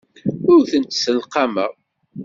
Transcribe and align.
Ur 0.51 0.61
tent-sselqameɣ. 0.71 1.73